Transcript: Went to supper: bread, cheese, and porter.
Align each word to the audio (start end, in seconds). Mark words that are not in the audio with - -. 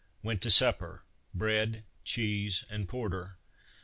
Went 0.23 0.41
to 0.41 0.49
supper: 0.49 1.03
bread, 1.31 1.83
cheese, 2.03 2.65
and 2.71 2.89
porter. 2.89 3.37